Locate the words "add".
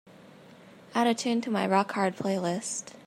0.95-1.05